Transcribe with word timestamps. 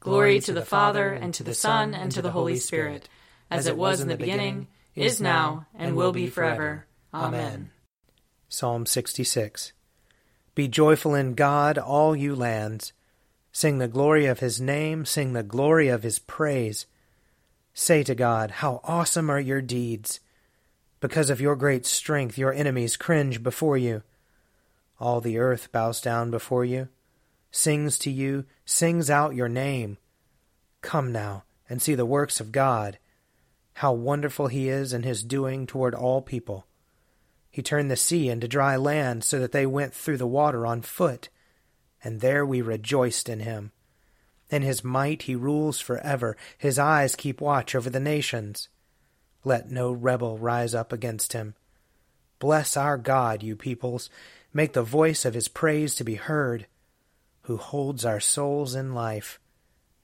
Glory 0.00 0.40
to 0.40 0.52
the 0.52 0.64
Father, 0.64 1.12
and 1.12 1.34
to 1.34 1.42
the 1.42 1.54
Son, 1.54 1.92
and 1.92 2.12
to 2.12 2.22
the 2.22 2.30
Holy 2.30 2.56
Spirit, 2.56 3.08
as 3.50 3.66
it 3.66 3.76
was 3.76 4.00
in 4.00 4.06
the 4.08 4.16
beginning, 4.16 4.68
is 4.94 5.20
now, 5.20 5.66
and 5.74 5.96
will 5.96 6.12
be 6.12 6.28
forever. 6.28 6.86
Amen. 7.12 7.70
Psalm 8.48 8.86
66 8.86 9.72
Be 10.54 10.68
joyful 10.68 11.14
in 11.14 11.34
God, 11.34 11.78
all 11.78 12.14
you 12.14 12.36
lands. 12.36 12.92
Sing 13.50 13.78
the 13.78 13.88
glory 13.88 14.26
of 14.26 14.38
his 14.38 14.60
name, 14.60 15.04
sing 15.04 15.32
the 15.32 15.42
glory 15.42 15.88
of 15.88 16.04
his 16.04 16.20
praise. 16.20 16.86
Say 17.74 18.04
to 18.04 18.14
God, 18.14 18.52
How 18.52 18.80
awesome 18.84 19.28
are 19.30 19.40
your 19.40 19.60
deeds! 19.60 20.20
Because 21.00 21.28
of 21.28 21.40
your 21.40 21.56
great 21.56 21.86
strength, 21.86 22.38
your 22.38 22.52
enemies 22.52 22.96
cringe 22.96 23.42
before 23.42 23.76
you. 23.76 24.02
All 25.00 25.20
the 25.20 25.38
earth 25.38 25.72
bows 25.72 26.00
down 26.00 26.30
before 26.30 26.64
you 26.64 26.88
sings 27.50 27.98
to 27.98 28.10
you, 28.10 28.44
sings 28.64 29.10
out 29.10 29.34
your 29.34 29.48
name. 29.48 29.98
Come 30.82 31.12
now 31.12 31.44
and 31.68 31.82
see 31.82 31.94
the 31.94 32.06
works 32.06 32.40
of 32.40 32.52
God, 32.52 32.98
how 33.74 33.92
wonderful 33.92 34.48
he 34.48 34.68
is 34.68 34.92
in 34.92 35.02
his 35.02 35.22
doing 35.22 35.66
toward 35.66 35.94
all 35.94 36.22
people. 36.22 36.66
He 37.50 37.62
turned 37.62 37.90
the 37.90 37.96
sea 37.96 38.28
into 38.28 38.48
dry 38.48 38.76
land 38.76 39.24
so 39.24 39.38
that 39.38 39.52
they 39.52 39.66
went 39.66 39.94
through 39.94 40.18
the 40.18 40.26
water 40.26 40.66
on 40.66 40.82
foot, 40.82 41.28
and 42.02 42.20
there 42.20 42.44
we 42.44 42.62
rejoiced 42.62 43.28
in 43.28 43.40
him. 43.40 43.72
In 44.50 44.62
his 44.62 44.84
might 44.84 45.22
he 45.22 45.34
rules 45.34 45.80
forever, 45.80 46.36
his 46.56 46.78
eyes 46.78 47.16
keep 47.16 47.40
watch 47.40 47.74
over 47.74 47.90
the 47.90 48.00
nations. 48.00 48.68
Let 49.44 49.70
no 49.70 49.92
rebel 49.92 50.38
rise 50.38 50.74
up 50.74 50.92
against 50.92 51.32
him. 51.32 51.54
Bless 52.38 52.76
our 52.76 52.96
God, 52.96 53.42
you 53.42 53.56
peoples, 53.56 54.08
make 54.52 54.72
the 54.72 54.82
voice 54.82 55.24
of 55.24 55.34
his 55.34 55.48
praise 55.48 55.94
to 55.96 56.04
be 56.04 56.14
heard 56.14 56.66
who 57.48 57.56
holds 57.56 58.04
our 58.04 58.20
souls 58.20 58.74
in 58.74 58.92
life 58.92 59.40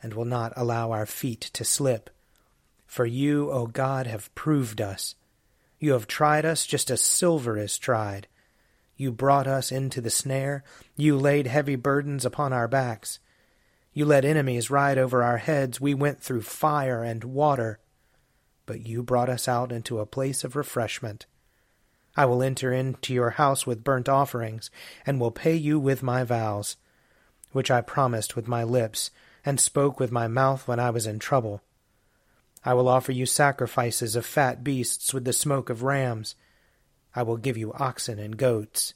and 0.02 0.14
will 0.14 0.24
not 0.24 0.50
allow 0.56 0.92
our 0.92 1.04
feet 1.04 1.42
to 1.42 1.62
slip. 1.62 2.08
For 2.86 3.04
you, 3.04 3.50
O 3.50 3.66
God, 3.66 4.06
have 4.06 4.34
proved 4.34 4.80
us. 4.80 5.14
You 5.78 5.92
have 5.92 6.06
tried 6.06 6.46
us 6.46 6.64
just 6.64 6.90
as 6.90 7.02
silver 7.02 7.58
is 7.58 7.76
tried. 7.76 8.28
You 8.96 9.12
brought 9.12 9.46
us 9.46 9.70
into 9.70 10.00
the 10.00 10.08
snare. 10.08 10.64
You 10.96 11.18
laid 11.18 11.46
heavy 11.46 11.76
burdens 11.76 12.24
upon 12.24 12.54
our 12.54 12.66
backs. 12.66 13.18
You 13.92 14.06
let 14.06 14.24
enemies 14.24 14.70
ride 14.70 14.96
over 14.96 15.22
our 15.22 15.36
heads. 15.36 15.78
We 15.78 15.92
went 15.92 16.22
through 16.22 16.42
fire 16.42 17.04
and 17.04 17.22
water. 17.24 17.78
But 18.64 18.86
you 18.86 19.02
brought 19.02 19.28
us 19.28 19.48
out 19.48 19.70
into 19.70 19.98
a 19.98 20.06
place 20.06 20.44
of 20.44 20.56
refreshment. 20.56 21.26
I 22.16 22.24
will 22.24 22.42
enter 22.42 22.72
into 22.72 23.12
your 23.12 23.30
house 23.30 23.66
with 23.66 23.84
burnt 23.84 24.08
offerings, 24.08 24.70
and 25.04 25.20
will 25.20 25.30
pay 25.30 25.54
you 25.54 25.78
with 25.78 26.02
my 26.02 26.24
vows 26.24 26.78
which 27.54 27.70
I 27.70 27.80
promised 27.80 28.36
with 28.36 28.48
my 28.48 28.64
lips, 28.64 29.10
and 29.44 29.60
spoke 29.60 30.00
with 30.00 30.10
my 30.10 30.26
mouth 30.26 30.66
when 30.66 30.80
I 30.80 30.90
was 30.90 31.06
in 31.06 31.18
trouble. 31.18 31.62
I 32.64 32.74
will 32.74 32.88
offer 32.88 33.12
you 33.12 33.26
sacrifices 33.26 34.16
of 34.16 34.26
fat 34.26 34.64
beasts 34.64 35.14
with 35.14 35.24
the 35.24 35.32
smoke 35.32 35.70
of 35.70 35.82
rams. 35.82 36.34
I 37.14 37.22
will 37.22 37.36
give 37.36 37.56
you 37.56 37.72
oxen 37.74 38.18
and 38.18 38.36
goats. 38.36 38.94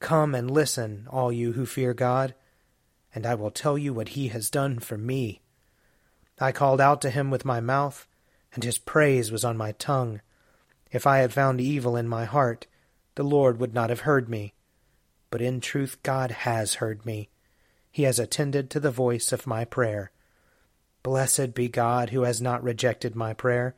Come 0.00 0.34
and 0.34 0.50
listen, 0.50 1.06
all 1.10 1.32
you 1.32 1.52
who 1.52 1.66
fear 1.66 1.92
God, 1.92 2.34
and 3.14 3.26
I 3.26 3.34
will 3.34 3.50
tell 3.50 3.76
you 3.76 3.92
what 3.92 4.10
he 4.10 4.28
has 4.28 4.48
done 4.48 4.78
for 4.78 4.96
me. 4.96 5.42
I 6.40 6.52
called 6.52 6.80
out 6.80 7.00
to 7.02 7.10
him 7.10 7.30
with 7.30 7.44
my 7.44 7.60
mouth, 7.60 8.06
and 8.54 8.64
his 8.64 8.78
praise 8.78 9.30
was 9.30 9.44
on 9.44 9.56
my 9.56 9.72
tongue. 9.72 10.20
If 10.90 11.06
I 11.06 11.18
had 11.18 11.32
found 11.32 11.60
evil 11.60 11.96
in 11.96 12.08
my 12.08 12.24
heart, 12.24 12.66
the 13.16 13.24
Lord 13.24 13.58
would 13.58 13.74
not 13.74 13.90
have 13.90 14.00
heard 14.00 14.28
me. 14.28 14.54
But 15.30 15.42
in 15.42 15.60
truth 15.60 15.98
God 16.02 16.30
has 16.30 16.74
heard 16.74 17.04
me 17.04 17.28
he 17.94 18.02
has 18.02 18.18
attended 18.18 18.70
to 18.70 18.80
the 18.80 18.90
voice 18.90 19.30
of 19.30 19.46
my 19.46 19.64
prayer. 19.64 20.10
Blessed 21.04 21.54
be 21.54 21.68
God 21.68 22.10
who 22.10 22.22
has 22.22 22.42
not 22.42 22.60
rejected 22.60 23.14
my 23.14 23.32
prayer, 23.32 23.76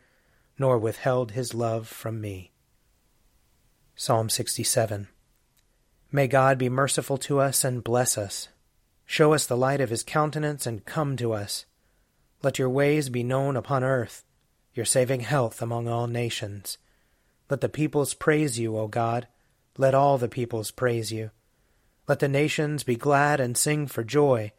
nor 0.59 0.79
withheld 0.79 1.33
his 1.33 1.53
love 1.53 1.87
from 1.87 2.19
me. 2.19 2.51
Psalm 3.95 4.31
67 4.31 5.09
May 6.11 6.27
God 6.29 6.57
be 6.57 6.71
merciful 6.71 7.19
to 7.19 7.41
us 7.41 7.63
and 7.63 7.85
bless 7.85 8.17
us. 8.17 8.49
Show 9.05 9.35
us 9.35 9.45
the 9.45 9.55
light 9.55 9.83
of 9.83 9.91
his 9.91 10.03
countenance 10.03 10.65
and 10.67 10.87
come 10.87 11.19
to 11.19 11.35
us. 11.35 11.67
Let 12.43 12.59
your 12.59 12.71
ways 12.71 13.11
be 13.11 13.23
known 13.23 13.55
upon 13.55 13.85
earth, 13.85 14.25
your 14.73 14.87
saving 14.87 15.21
health 15.21 15.61
among 15.61 15.89
all 15.89 16.07
nations. 16.07 16.79
Let 17.51 17.61
the 17.61 17.69
peoples 17.69 18.15
praise 18.15 18.59
you, 18.59 18.79
O 18.79 18.89
God. 18.89 19.29
Let 19.77 19.95
all 19.95 20.17
the 20.17 20.27
peoples 20.27 20.71
praise 20.71 21.13
you. 21.13 21.33
Let 22.09 22.21
the 22.21 22.29
nations 22.29 22.85
be 22.85 22.95
glad 22.95 23.41
and 23.41 23.57
sing 23.57 23.89
for 23.89 24.05
joy, 24.05 24.53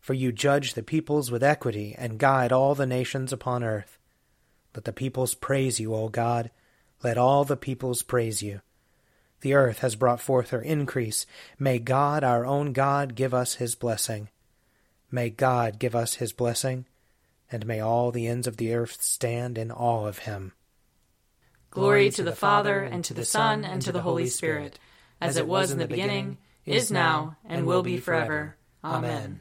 for 0.00 0.14
you 0.14 0.32
judge 0.32 0.74
the 0.74 0.82
peoples 0.82 1.30
with 1.30 1.42
equity 1.42 1.94
and 1.98 2.18
guide 2.18 2.52
all 2.52 2.74
the 2.74 2.86
nations 2.86 3.32
upon 3.32 3.62
earth. 3.62 3.98
Let 4.74 4.84
the 4.84 4.92
peoples 4.92 5.34
praise 5.34 5.78
you, 5.78 5.94
O 5.94 6.08
God. 6.08 6.50
Let 7.02 7.18
all 7.18 7.44
the 7.44 7.56
peoples 7.56 8.02
praise 8.02 8.42
you. 8.42 8.62
The 9.42 9.52
earth 9.52 9.80
has 9.80 9.94
brought 9.94 10.20
forth 10.20 10.50
her 10.50 10.62
increase. 10.62 11.26
May 11.58 11.78
God, 11.78 12.24
our 12.24 12.46
own 12.46 12.72
God, 12.72 13.14
give 13.14 13.34
us 13.34 13.54
his 13.54 13.74
blessing. 13.74 14.30
May 15.10 15.28
God 15.28 15.78
give 15.78 15.94
us 15.94 16.14
his 16.14 16.32
blessing, 16.32 16.86
and 17.52 17.66
may 17.66 17.80
all 17.80 18.10
the 18.10 18.26
ends 18.26 18.46
of 18.46 18.56
the 18.56 18.74
earth 18.74 19.02
stand 19.02 19.58
in 19.58 19.70
awe 19.70 20.06
of 20.06 20.20
him. 20.20 20.52
Glory 21.70 22.08
to 22.10 22.22
the 22.22 22.32
Father, 22.32 22.82
and 22.82 23.04
to 23.04 23.12
the 23.12 23.26
Son, 23.26 23.64
and 23.64 23.82
to 23.82 23.92
the 23.92 24.00
Holy 24.00 24.26
Spirit, 24.28 24.78
as 25.20 25.36
it 25.36 25.46
was 25.46 25.70
in 25.70 25.78
the 25.78 25.86
beginning 25.86 26.38
is 26.66 26.90
now, 26.90 27.36
and 27.44 27.64
will 27.64 27.82
be 27.82 27.96
forever. 27.96 28.56
Amen. 28.84 29.40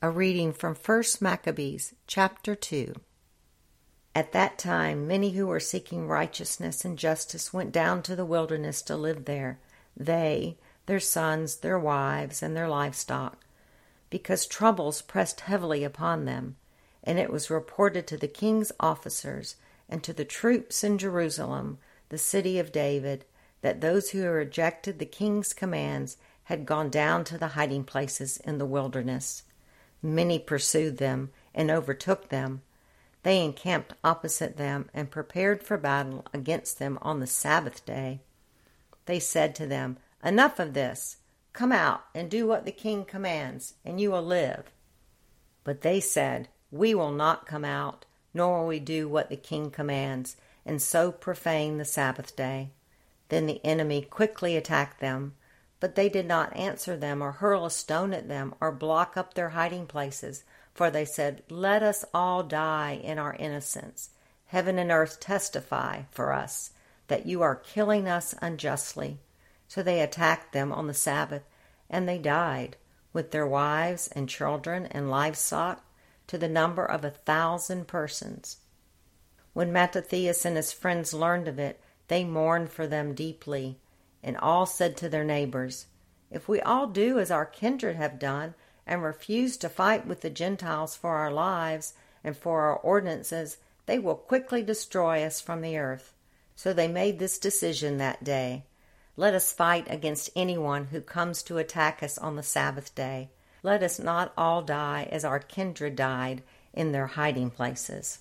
A 0.00 0.10
reading 0.10 0.52
from 0.52 0.74
1 0.74 1.02
Maccabees, 1.20 1.94
chapter 2.06 2.54
2. 2.54 2.94
At 4.14 4.32
that 4.32 4.58
time, 4.58 5.06
many 5.06 5.30
who 5.30 5.46
were 5.46 5.60
seeking 5.60 6.06
righteousness 6.06 6.84
and 6.84 6.98
justice 6.98 7.52
went 7.52 7.72
down 7.72 8.02
to 8.02 8.14
the 8.14 8.24
wilderness 8.24 8.82
to 8.82 8.96
live 8.96 9.24
there, 9.24 9.58
they, 9.96 10.58
their 10.86 11.00
sons, 11.00 11.56
their 11.56 11.78
wives, 11.78 12.42
and 12.42 12.56
their 12.56 12.68
livestock, 12.68 13.44
because 14.10 14.46
troubles 14.46 15.02
pressed 15.02 15.40
heavily 15.42 15.84
upon 15.84 16.24
them. 16.24 16.56
And 17.04 17.18
it 17.18 17.30
was 17.30 17.50
reported 17.50 18.06
to 18.08 18.16
the 18.16 18.28
king's 18.28 18.70
officers 18.78 19.56
and 19.88 20.02
to 20.04 20.12
the 20.12 20.24
troops 20.24 20.84
in 20.84 20.98
Jerusalem, 20.98 21.78
the 22.08 22.18
city 22.18 22.58
of 22.58 22.70
David, 22.70 23.24
that 23.62 23.80
those 23.80 24.10
who 24.10 24.20
had 24.20 24.28
rejected 24.28 24.98
the 24.98 25.06
king's 25.06 25.52
commands 25.52 26.18
had 26.44 26.66
gone 26.66 26.90
down 26.90 27.24
to 27.24 27.38
the 27.38 27.48
hiding 27.48 27.84
places 27.84 28.36
in 28.38 28.58
the 28.58 28.66
wilderness. 28.66 29.44
Many 30.02 30.38
pursued 30.38 30.98
them 30.98 31.30
and 31.54 31.70
overtook 31.70 32.28
them. 32.28 32.62
They 33.22 33.42
encamped 33.42 33.94
opposite 34.02 34.56
them 34.56 34.90
and 34.92 35.10
prepared 35.10 35.62
for 35.62 35.78
battle 35.78 36.26
against 36.34 36.78
them 36.78 36.98
on 37.02 37.20
the 37.20 37.26
Sabbath 37.26 37.86
day. 37.86 38.20
They 39.06 39.20
said 39.20 39.54
to 39.56 39.66
them, 39.66 39.96
Enough 40.24 40.58
of 40.58 40.74
this! 40.74 41.18
Come 41.52 41.72
out 41.72 42.04
and 42.14 42.30
do 42.30 42.46
what 42.46 42.64
the 42.64 42.72
king 42.72 43.04
commands, 43.04 43.74
and 43.84 44.00
you 44.00 44.10
will 44.10 44.22
live. 44.22 44.70
But 45.64 45.82
they 45.82 46.00
said, 46.00 46.48
We 46.70 46.94
will 46.94 47.12
not 47.12 47.46
come 47.46 47.64
out, 47.64 48.06
nor 48.32 48.60
will 48.60 48.66
we 48.68 48.80
do 48.80 49.08
what 49.08 49.28
the 49.28 49.36
king 49.36 49.70
commands, 49.70 50.36
and 50.64 50.80
so 50.80 51.12
profane 51.12 51.78
the 51.78 51.84
Sabbath 51.84 52.34
day. 52.34 52.70
Then 53.32 53.46
the 53.46 53.64
enemy 53.64 54.02
quickly 54.02 54.58
attacked 54.58 55.00
them, 55.00 55.36
but 55.80 55.94
they 55.94 56.10
did 56.10 56.26
not 56.26 56.54
answer 56.54 56.98
them 56.98 57.22
or 57.22 57.32
hurl 57.32 57.64
a 57.64 57.70
stone 57.70 58.12
at 58.12 58.28
them 58.28 58.54
or 58.60 58.70
block 58.70 59.16
up 59.16 59.32
their 59.32 59.48
hiding 59.48 59.86
places, 59.86 60.44
For 60.74 60.90
they 60.90 61.06
said, 61.06 61.42
Let 61.48 61.82
us 61.82 62.04
all 62.12 62.42
die 62.42 63.00
in 63.02 63.18
our 63.18 63.32
innocence. 63.32 64.10
Heaven 64.48 64.78
and 64.78 64.90
earth 64.90 65.18
testify 65.18 66.02
for 66.10 66.30
us 66.30 66.72
that 67.08 67.24
you 67.24 67.40
are 67.40 67.54
killing 67.54 68.06
us 68.06 68.34
unjustly. 68.42 69.18
So 69.66 69.82
they 69.82 70.02
attacked 70.02 70.52
them 70.52 70.70
on 70.70 70.86
the 70.86 70.92
Sabbath, 70.92 71.44
and 71.88 72.06
they 72.06 72.18
died, 72.18 72.76
with 73.14 73.30
their 73.30 73.46
wives 73.46 74.08
and 74.08 74.28
children 74.28 74.84
and 74.90 75.10
livestock, 75.10 75.82
to 76.26 76.36
the 76.36 76.50
number 76.50 76.84
of 76.84 77.02
a 77.02 77.10
thousand 77.10 77.88
persons. 77.88 78.58
When 79.54 79.72
Mattathias 79.72 80.44
and 80.44 80.56
his 80.56 80.70
friends 80.70 81.14
learned 81.14 81.48
of 81.48 81.58
it, 81.58 81.80
they 82.12 82.24
mourned 82.24 82.70
for 82.70 82.86
them 82.86 83.14
deeply, 83.14 83.78
and 84.22 84.36
all 84.36 84.66
said 84.66 84.98
to 84.98 85.08
their 85.08 85.24
neighbors, 85.24 85.86
If 86.30 86.46
we 86.46 86.60
all 86.60 86.86
do 86.86 87.18
as 87.18 87.30
our 87.30 87.46
kindred 87.46 87.96
have 87.96 88.18
done, 88.18 88.54
and 88.86 89.02
refuse 89.02 89.56
to 89.56 89.70
fight 89.70 90.06
with 90.06 90.20
the 90.20 90.28
Gentiles 90.28 90.94
for 90.94 91.16
our 91.16 91.30
lives 91.30 91.94
and 92.22 92.36
for 92.36 92.64
our 92.64 92.76
ordinances, 92.76 93.56
they 93.86 93.98
will 93.98 94.14
quickly 94.14 94.62
destroy 94.62 95.24
us 95.24 95.40
from 95.40 95.62
the 95.62 95.78
earth. 95.78 96.12
So 96.54 96.74
they 96.74 96.86
made 96.86 97.18
this 97.18 97.38
decision 97.38 97.96
that 97.96 98.22
day. 98.22 98.66
Let 99.16 99.32
us 99.32 99.50
fight 99.50 99.86
against 99.88 100.28
anyone 100.36 100.88
who 100.88 101.00
comes 101.00 101.42
to 101.44 101.56
attack 101.56 102.02
us 102.02 102.18
on 102.18 102.36
the 102.36 102.42
Sabbath 102.42 102.94
day. 102.94 103.30
Let 103.62 103.82
us 103.82 103.98
not 103.98 104.34
all 104.36 104.60
die 104.60 105.08
as 105.10 105.24
our 105.24 105.38
kindred 105.38 105.96
died 105.96 106.42
in 106.74 106.92
their 106.92 107.06
hiding 107.06 107.48
places. 107.48 108.18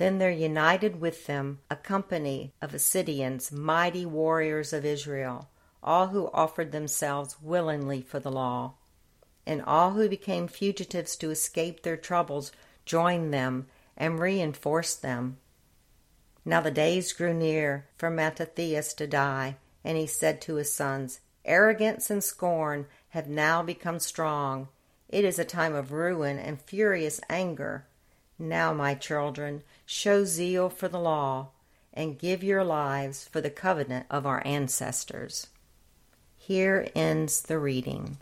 Then 0.00 0.16
there 0.16 0.30
united 0.30 0.98
with 0.98 1.26
them 1.26 1.60
a 1.70 1.76
company 1.76 2.54
of 2.62 2.72
Hasideans, 2.72 3.52
mighty 3.52 4.06
warriors 4.06 4.72
of 4.72 4.86
Israel, 4.86 5.50
all 5.82 6.06
who 6.06 6.30
offered 6.32 6.72
themselves 6.72 7.42
willingly 7.42 8.00
for 8.00 8.18
the 8.18 8.32
law. 8.32 8.76
And 9.46 9.60
all 9.60 9.90
who 9.90 10.08
became 10.08 10.48
fugitives 10.48 11.16
to 11.16 11.30
escape 11.30 11.82
their 11.82 11.98
troubles 11.98 12.50
joined 12.86 13.34
them 13.34 13.66
and 13.94 14.18
reinforced 14.18 15.02
them. 15.02 15.36
Now 16.46 16.62
the 16.62 16.70
days 16.70 17.12
grew 17.12 17.34
near 17.34 17.86
for 17.98 18.08
Mattathias 18.08 18.94
to 18.94 19.06
die, 19.06 19.58
and 19.84 19.98
he 19.98 20.06
said 20.06 20.40
to 20.40 20.54
his 20.54 20.72
sons, 20.72 21.20
Arrogance 21.44 22.08
and 22.08 22.24
scorn 22.24 22.86
have 23.10 23.28
now 23.28 23.62
become 23.62 23.98
strong. 23.98 24.68
It 25.10 25.26
is 25.26 25.38
a 25.38 25.44
time 25.44 25.74
of 25.74 25.92
ruin 25.92 26.38
and 26.38 26.58
furious 26.58 27.20
anger. 27.28 27.84
Now, 28.40 28.72
my 28.72 28.94
children, 28.94 29.62
show 29.84 30.24
zeal 30.24 30.70
for 30.70 30.88
the 30.88 30.98
law, 30.98 31.50
and 31.92 32.18
give 32.18 32.42
your 32.42 32.64
lives 32.64 33.28
for 33.28 33.42
the 33.42 33.50
covenant 33.50 34.06
of 34.08 34.24
our 34.24 34.42
ancestors. 34.46 35.48
Here 36.38 36.88
ends 36.94 37.42
the 37.42 37.58
reading. 37.58 38.16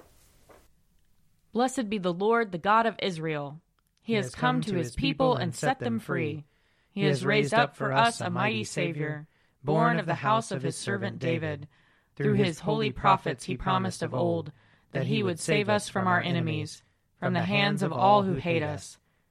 Blessed 1.53 1.89
be 1.89 1.99
the 1.99 2.13
Lord, 2.13 2.51
the 2.51 2.59
God 2.59 2.85
of 2.85 2.97
Israel. 3.01 3.61
He, 4.03 4.15
has 4.15 4.35
come 4.35 4.61
to 4.63 4.75
his 4.75 4.97
people 4.97 5.37
and 5.37 5.55
set 5.55 5.79
them 5.79 6.01
free. 6.01 6.45
He 6.91 7.05
has 7.05 7.25
raised 7.25 7.55
up 7.55 7.77
for 7.77 7.93
us 7.93 8.21
a 8.21 8.29
mighty 8.29 8.65
Savior, 8.65 9.29
born 9.63 10.01
of 10.01 10.07
the 10.07 10.15
house 10.17 10.51
of 10.51 10.63
his 10.63 10.77
servant 10.77 11.21
David. 11.21 11.69
Through 12.17 12.35
his 12.35 12.59
holy 12.61 12.91
prophets 12.91 13.45
he 13.45 13.57
promised 13.57 14.03
of 14.03 14.13
old 14.13 14.51
that 14.91 15.07
he 15.07 15.23
would 15.23 15.39
save 15.39 15.69
us 15.69 15.89
from 15.89 16.09
our 16.09 16.21
enemies, 16.21 16.83
from 17.21 17.35
the 17.35 17.43
hands 17.43 17.85
of 17.85 17.93
all 17.93 18.25
who 18.25 18.35
hate 18.35 18.65
us. 18.65 18.99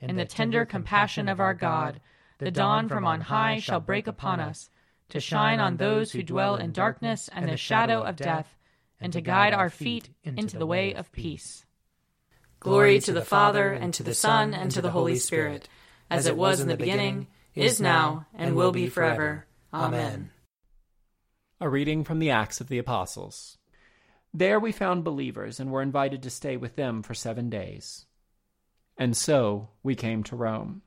In 0.00 0.16
the 0.16 0.24
tender 0.24 0.64
compassion 0.64 1.28
of 1.28 1.40
our 1.40 1.54
God, 1.54 2.00
the 2.38 2.50
dawn 2.50 2.88
from 2.88 3.06
on 3.06 3.22
high 3.22 3.58
shall 3.58 3.80
break 3.80 4.06
upon 4.06 4.40
us, 4.40 4.70
to 5.08 5.20
shine 5.20 5.60
on 5.60 5.76
those 5.76 6.12
who 6.12 6.22
dwell 6.22 6.56
in 6.56 6.72
darkness 6.72 7.30
and 7.32 7.48
the 7.48 7.56
shadow 7.56 8.02
of 8.02 8.16
death, 8.16 8.56
and 9.00 9.12
to 9.12 9.20
guide 9.20 9.54
our 9.54 9.70
feet 9.70 10.10
into 10.24 10.58
the 10.58 10.66
way 10.66 10.92
of 10.92 11.12
peace. 11.12 11.64
Glory 12.60 12.98
to 13.00 13.12
the 13.12 13.24
Father, 13.24 13.72
and 13.72 13.94
to 13.94 14.02
the 14.02 14.14
Son, 14.14 14.52
and 14.52 14.70
to 14.70 14.82
the 14.82 14.90
Holy 14.90 15.16
Spirit, 15.16 15.68
as 16.10 16.26
it 16.26 16.36
was 16.36 16.60
in 16.60 16.68
the 16.68 16.76
beginning, 16.76 17.28
is 17.54 17.80
now, 17.80 18.26
and 18.34 18.54
will 18.54 18.72
be 18.72 18.88
forever. 18.88 19.46
Amen. 19.72 20.30
A 21.60 21.68
reading 21.68 22.04
from 22.04 22.18
the 22.18 22.30
Acts 22.30 22.60
of 22.60 22.68
the 22.68 22.78
Apostles. 22.78 23.56
There 24.34 24.60
we 24.60 24.72
found 24.72 25.04
believers 25.04 25.58
and 25.58 25.70
were 25.70 25.80
invited 25.80 26.22
to 26.22 26.30
stay 26.30 26.56
with 26.56 26.76
them 26.76 27.02
for 27.02 27.14
seven 27.14 27.48
days. 27.48 28.04
And 28.98 29.16
so 29.16 29.68
we 29.82 29.94
came 29.94 30.22
to 30.24 30.36
Rome. 30.36 30.82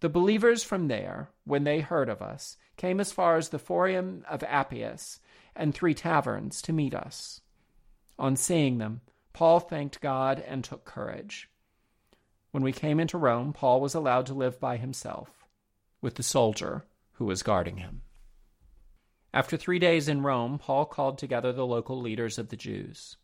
The 0.00 0.08
believers 0.08 0.64
from 0.64 0.88
there, 0.88 1.30
when 1.44 1.64
they 1.64 1.80
heard 1.80 2.08
of 2.08 2.20
us, 2.22 2.56
came 2.76 3.00
as 3.00 3.12
far 3.12 3.36
as 3.36 3.48
the 3.48 3.58
Forum 3.58 4.24
of 4.28 4.42
Appius 4.42 5.20
and 5.54 5.74
three 5.74 5.94
taverns 5.94 6.60
to 6.62 6.72
meet 6.72 6.94
us. 6.94 7.40
On 8.18 8.36
seeing 8.36 8.78
them, 8.78 9.00
Paul 9.32 9.60
thanked 9.60 10.00
God 10.00 10.42
and 10.46 10.64
took 10.64 10.84
courage. 10.84 11.48
When 12.50 12.62
we 12.62 12.72
came 12.72 13.00
into 13.00 13.16
Rome, 13.16 13.52
Paul 13.52 13.80
was 13.80 13.94
allowed 13.94 14.26
to 14.26 14.34
live 14.34 14.60
by 14.60 14.76
himself, 14.76 15.44
with 16.00 16.16
the 16.16 16.22
soldier 16.22 16.84
who 17.12 17.24
was 17.24 17.42
guarding 17.42 17.78
him. 17.78 18.02
After 19.32 19.56
three 19.56 19.78
days 19.78 20.08
in 20.08 20.22
Rome, 20.22 20.58
Paul 20.58 20.84
called 20.84 21.16
together 21.16 21.52
the 21.52 21.66
local 21.66 22.00
leaders 22.00 22.38
of 22.38 22.50
the 22.50 22.56
Jews. 22.56 23.16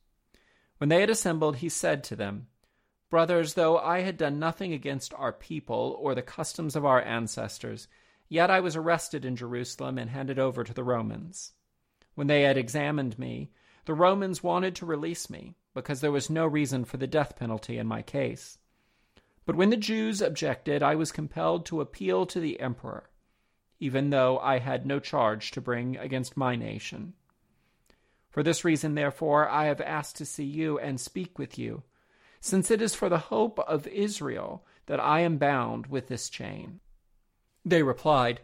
When 0.79 0.89
they 0.89 1.01
had 1.01 1.11
assembled, 1.11 1.57
he 1.57 1.69
said 1.69 2.03
to 2.05 2.17
them, 2.17 2.47
Brothers, 3.11 3.55
though 3.55 3.79
I 3.79 4.01
had 4.01 4.17
done 4.17 4.39
nothing 4.39 4.73
against 4.73 5.15
our 5.15 5.33
people 5.33 5.97
or 6.01 6.15
the 6.15 6.23
customs 6.23 6.77
of 6.77 6.85
our 6.85 7.03
ancestors, 7.03 7.89
yet 8.29 8.51
I 8.51 8.61
was 8.61 8.77
arrested 8.77 9.25
in 9.25 9.37
Jerusalem 9.37 9.99
and 9.99 10.11
handed 10.11 10.39
over 10.39 10.65
to 10.65 10.75
the 10.75 10.85
Romans. 10.85 11.53
When 12.15 12.27
they 12.27 12.43
had 12.43 12.57
examined 12.57 13.19
me, 13.19 13.51
the 13.85 13.95
Romans 13.95 14.43
wanted 14.43 14.75
to 14.77 14.87
release 14.87 15.31
me, 15.31 15.57
because 15.73 16.01
there 16.01 16.13
was 16.13 16.29
no 16.29 16.47
reason 16.47 16.85
for 16.85 16.97
the 16.99 17.07
death 17.07 17.37
penalty 17.37 17.79
in 17.79 17.87
my 17.87 18.03
case. 18.03 18.59
But 19.47 19.57
when 19.57 19.71
the 19.71 19.77
Jews 19.77 20.21
objected, 20.21 20.83
I 20.83 20.95
was 20.95 21.13
compelled 21.13 21.65
to 21.67 21.81
appeal 21.81 22.27
to 22.27 22.41
the 22.41 22.61
emperor 22.61 23.09
even 23.81 24.11
though 24.11 24.39
I 24.39 24.59
had 24.59 24.87
no 24.87 24.99
charge 24.99 25.51
to 25.53 25.61
bring 25.61 25.97
against 25.97 26.37
my 26.37 26.57
nation. 26.57 27.15
For 28.31 28.43
this 28.43 28.65
reason, 28.65 28.95
therefore, 28.95 29.49
I 29.49 29.67
have 29.67 29.81
asked 29.81 30.17
to 30.17 30.27
see 30.27 30.45
you 30.45 30.79
and 30.79 31.01
speak 31.01 31.39
with 31.39 31.59
you, 31.59 31.83
since 32.41 32.71
it 32.71 32.81
is 32.83 32.95
for 32.95 33.09
the 33.09 33.19
hope 33.19 33.59
of 33.61 33.87
Israel 33.87 34.65
that 34.87 35.01
I 35.01 35.21
am 35.21 35.39
bound 35.39 35.87
with 35.87 36.09
this 36.09 36.29
chain. 36.29 36.81
They 37.65 37.83
replied, 37.83 38.41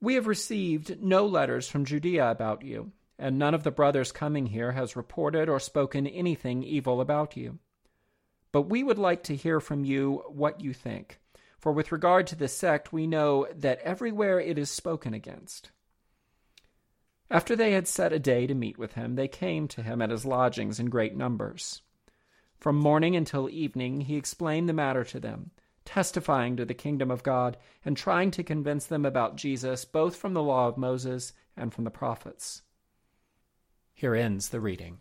We 0.00 0.14
have 0.14 0.26
received 0.26 1.02
no 1.02 1.26
letters 1.26 1.68
from 1.68 1.84
Judea 1.84 2.30
about 2.30 2.62
you, 2.62 2.92
and 3.18 3.38
none 3.38 3.54
of 3.54 3.62
the 3.62 3.70
brothers 3.70 4.12
coming 4.12 4.46
here 4.46 4.72
has 4.72 4.96
reported 4.96 5.48
or 5.48 5.60
spoken 5.60 6.06
anything 6.06 6.62
evil 6.62 7.00
about 7.00 7.36
you. 7.36 7.58
But 8.50 8.62
we 8.62 8.82
would 8.82 8.98
like 8.98 9.22
to 9.24 9.36
hear 9.36 9.60
from 9.60 9.84
you 9.84 10.24
what 10.28 10.60
you 10.60 10.72
think 10.72 11.18
for 11.62 11.70
with 11.70 11.92
regard 11.92 12.26
to 12.26 12.34
this 12.34 12.56
sect, 12.56 12.92
we 12.92 13.06
know 13.06 13.46
that 13.54 13.78
everywhere 13.82 14.40
it 14.40 14.58
is 14.58 14.68
spoken 14.68 15.14
against. 15.14 15.70
After 17.30 17.54
they 17.54 17.70
had 17.70 17.86
set 17.86 18.12
a 18.12 18.18
day 18.18 18.48
to 18.48 18.54
meet 18.54 18.76
with 18.76 18.94
him, 18.94 19.14
they 19.14 19.28
came 19.28 19.68
to 19.68 19.82
him 19.82 20.02
at 20.02 20.10
his 20.10 20.26
lodgings 20.26 20.80
in 20.80 20.90
great 20.90 21.16
numbers. 21.16 21.82
From 22.62 22.76
morning 22.76 23.16
until 23.16 23.50
evening, 23.50 24.02
he 24.02 24.14
explained 24.14 24.68
the 24.68 24.72
matter 24.72 25.02
to 25.02 25.18
them, 25.18 25.50
testifying 25.84 26.56
to 26.56 26.64
the 26.64 26.74
kingdom 26.74 27.10
of 27.10 27.24
God 27.24 27.56
and 27.84 27.96
trying 27.96 28.30
to 28.30 28.44
convince 28.44 28.86
them 28.86 29.04
about 29.04 29.34
Jesus, 29.34 29.84
both 29.84 30.14
from 30.14 30.32
the 30.32 30.44
law 30.44 30.68
of 30.68 30.78
Moses 30.78 31.32
and 31.56 31.74
from 31.74 31.82
the 31.82 31.90
prophets. 31.90 32.62
Here 33.94 34.14
ends 34.14 34.50
the 34.50 34.60
reading. 34.60 34.98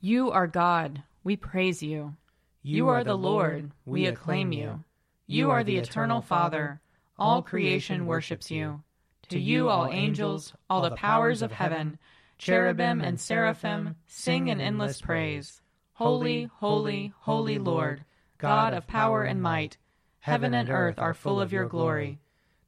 You 0.00 0.30
are 0.30 0.46
God. 0.46 1.02
We 1.24 1.36
praise 1.36 1.82
you. 1.82 2.16
You 2.62 2.88
are 2.88 3.04
the 3.04 3.14
Lord, 3.14 3.72
we 3.84 4.06
acclaim 4.06 4.50
you. 4.50 4.82
You 5.26 5.50
are 5.50 5.62
the 5.62 5.76
eternal 5.76 6.22
Father, 6.22 6.80
all 7.18 7.42
creation 7.42 8.06
worships 8.06 8.50
you. 8.50 8.82
To 9.28 9.38
you, 9.38 9.68
all 9.68 9.90
angels, 9.90 10.54
all 10.70 10.80
the 10.80 10.96
powers 10.96 11.42
of 11.42 11.52
heaven, 11.52 11.98
cherubim 12.38 13.02
and 13.02 13.20
seraphim, 13.20 13.96
sing 14.06 14.48
an 14.48 14.58
endless 14.58 14.98
praise. 14.98 15.61
Holy, 15.94 16.44
holy, 16.44 17.12
holy 17.20 17.58
Lord, 17.58 18.04
God 18.38 18.72
of 18.72 18.86
power 18.86 19.24
and 19.24 19.42
might, 19.42 19.76
heaven 20.20 20.54
and 20.54 20.70
earth 20.70 20.98
are 20.98 21.12
full 21.12 21.40
of 21.40 21.52
your 21.52 21.68
glory. 21.68 22.18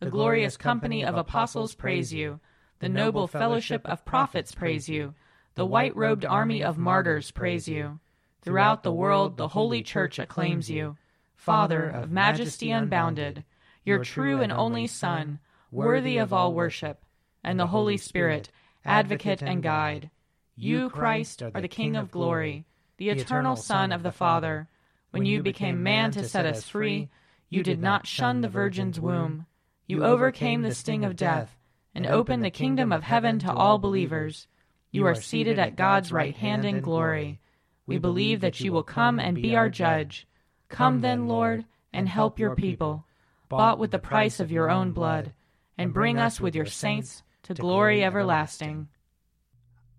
The 0.00 0.10
glorious 0.10 0.56
company 0.56 1.04
of 1.04 1.16
apostles 1.16 1.74
praise 1.74 2.12
you. 2.12 2.40
The 2.80 2.88
noble 2.88 3.26
fellowship 3.26 3.86
of 3.86 4.04
prophets 4.04 4.54
praise 4.54 4.88
you. 4.88 5.14
The 5.54 5.64
white 5.64 5.96
robed 5.96 6.26
army 6.26 6.62
of 6.62 6.76
martyrs 6.76 7.30
praise 7.30 7.66
you. 7.66 8.00
Throughout 8.42 8.82
the 8.82 8.92
world, 8.92 9.38
the 9.38 9.48
Holy 9.48 9.82
Church 9.82 10.18
acclaims 10.18 10.68
you. 10.68 10.98
Father 11.34 11.88
of 11.88 12.10
majesty 12.10 12.70
unbounded, 12.70 13.44
your 13.84 14.04
true 14.04 14.42
and 14.42 14.52
only 14.52 14.86
Son, 14.86 15.38
worthy 15.70 16.18
of 16.18 16.32
all 16.32 16.52
worship, 16.52 17.04
and 17.42 17.58
the 17.58 17.68
Holy 17.68 17.96
Spirit, 17.96 18.50
advocate 18.84 19.42
and 19.42 19.62
guide. 19.62 20.10
You, 20.56 20.90
Christ, 20.90 21.42
are 21.42 21.60
the 21.60 21.68
King 21.68 21.96
of 21.96 22.10
glory, 22.10 22.66
the 22.96 23.10
eternal 23.10 23.56
Son 23.56 23.92
of 23.92 24.02
the 24.02 24.12
Father. 24.12 24.68
When 25.10 25.24
you 25.24 25.42
became 25.42 25.82
man 25.82 26.10
to 26.12 26.28
set 26.28 26.46
us 26.46 26.68
free, 26.68 27.08
you 27.48 27.62
did 27.62 27.80
not 27.80 28.06
shun 28.06 28.40
the 28.40 28.48
Virgin's 28.48 29.00
womb. 29.00 29.46
You 29.86 30.04
overcame 30.04 30.62
the 30.62 30.74
sting 30.74 31.04
of 31.04 31.16
death 31.16 31.56
and 31.94 32.06
opened 32.06 32.44
the 32.44 32.50
kingdom 32.50 32.92
of 32.92 33.02
heaven 33.02 33.38
to 33.40 33.52
all 33.52 33.78
believers. 33.78 34.48
You 34.90 35.06
are 35.06 35.14
seated 35.14 35.58
at 35.58 35.76
God's 35.76 36.12
right 36.12 36.36
hand 36.36 36.64
in 36.64 36.80
glory. 36.80 37.40
We 37.86 37.98
believe 37.98 38.40
that 38.40 38.60
you 38.60 38.72
will 38.72 38.82
come 38.82 39.20
and 39.20 39.36
be 39.36 39.54
our 39.54 39.68
judge. 39.68 40.26
Come 40.68 41.00
then, 41.00 41.28
Lord, 41.28 41.64
and 41.92 42.08
help 42.08 42.38
your 42.38 42.56
people, 42.56 43.04
bought 43.48 43.78
with 43.78 43.90
the 43.90 43.98
price 43.98 44.40
of 44.40 44.50
your 44.50 44.70
own 44.70 44.92
blood, 44.92 45.32
and 45.78 45.92
bring 45.92 46.18
us 46.18 46.40
with 46.40 46.54
your 46.54 46.66
saints 46.66 47.22
to 47.44 47.54
glory 47.54 48.02
everlasting. 48.02 48.88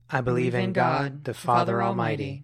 I 0.09 0.21
believe 0.21 0.55
in 0.55 0.73
God, 0.73 1.23
the 1.23 1.33
Father 1.33 1.81
Almighty, 1.81 2.43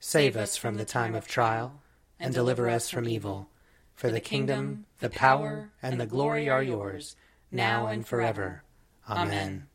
Save 0.00 0.36
us 0.36 0.56
from 0.56 0.76
the 0.76 0.84
time 0.84 1.14
of 1.14 1.26
trial, 1.26 1.80
and 2.18 2.32
deliver 2.34 2.68
us 2.68 2.90
from 2.90 3.08
evil. 3.08 3.48
For 3.94 4.10
the 4.10 4.20
kingdom, 4.20 4.86
the 5.00 5.10
power, 5.10 5.70
and 5.82 6.00
the 6.00 6.06
glory 6.06 6.48
are 6.48 6.62
yours, 6.62 7.16
now 7.50 7.86
and 7.86 8.06
forever. 8.06 8.62
Amen. 9.08 9.66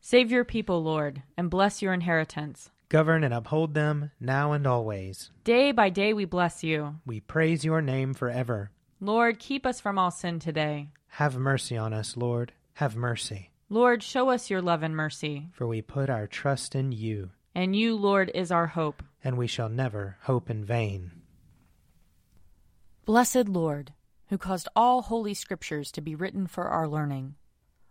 Save 0.00 0.30
your 0.30 0.44
people, 0.44 0.82
Lord, 0.82 1.22
and 1.36 1.50
bless 1.50 1.82
your 1.82 1.92
inheritance. 1.92 2.70
Govern 2.88 3.24
and 3.24 3.32
uphold 3.32 3.74
them 3.74 4.10
now 4.20 4.52
and 4.52 4.66
always. 4.66 5.30
Day 5.44 5.72
by 5.72 5.88
day 5.88 6.12
we 6.12 6.24
bless 6.24 6.62
you. 6.62 6.96
We 7.06 7.20
praise 7.20 7.64
your 7.64 7.80
name 7.80 8.12
forever. 8.12 8.70
Lord, 9.00 9.38
keep 9.38 9.64
us 9.64 9.80
from 9.80 9.98
all 9.98 10.10
sin 10.10 10.38
today. 10.38 10.88
Have 11.08 11.36
mercy 11.36 11.76
on 11.76 11.92
us, 11.92 12.16
Lord. 12.16 12.52
Have 12.74 12.94
mercy. 12.94 13.50
Lord, 13.68 14.02
show 14.02 14.28
us 14.28 14.50
your 14.50 14.60
love 14.60 14.82
and 14.82 14.94
mercy. 14.94 15.48
For 15.52 15.66
we 15.66 15.80
put 15.80 16.10
our 16.10 16.26
trust 16.26 16.74
in 16.74 16.92
you. 16.92 17.30
And 17.54 17.74
you, 17.74 17.96
Lord, 17.96 18.30
is 18.34 18.50
our 18.50 18.66
hope. 18.66 19.02
And 19.24 19.36
we 19.36 19.46
shall 19.46 19.68
never 19.68 20.16
hope 20.22 20.50
in 20.50 20.64
vain. 20.64 21.12
Blessed 23.04 23.48
Lord, 23.48 23.92
who 24.28 24.38
caused 24.38 24.68
all 24.74 25.02
holy 25.02 25.34
scriptures 25.34 25.92
to 25.92 26.00
be 26.00 26.14
written 26.14 26.46
for 26.46 26.68
our 26.68 26.88
learning, 26.88 27.36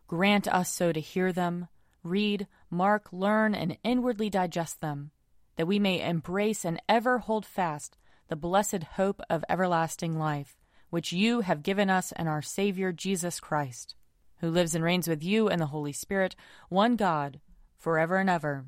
grant 0.07 0.47
us 0.47 0.71
so 0.71 0.91
to 0.91 0.99
hear 0.99 1.31
them 1.31 1.67
read, 2.03 2.47
mark, 2.69 3.11
learn, 3.11 3.53
and 3.53 3.77
inwardly 3.83 4.29
digest 4.29 4.81
them, 4.81 5.11
that 5.55 5.67
we 5.67 5.79
may 5.79 6.01
embrace 6.01 6.65
and 6.65 6.81
ever 6.89 7.19
hold 7.19 7.45
fast 7.45 7.97
the 8.27 8.35
blessed 8.35 8.83
hope 8.95 9.21
of 9.29 9.43
everlasting 9.49 10.17
life, 10.17 10.57
which 10.89 11.11
you 11.11 11.41
have 11.41 11.63
given 11.63 11.89
us 11.89 12.11
and 12.13 12.27
our 12.27 12.41
Savior 12.41 12.91
Jesus 12.91 13.39
Christ, 13.39 13.95
who 14.39 14.49
lives 14.49 14.73
and 14.73 14.83
reigns 14.83 15.07
with 15.07 15.23
you 15.23 15.47
and 15.49 15.61
the 15.61 15.67
Holy 15.67 15.93
Spirit, 15.93 16.35
one 16.69 16.95
God, 16.95 17.39
forever 17.77 18.17
and 18.17 18.29
ever. 18.29 18.65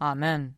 Amen. 0.00 0.57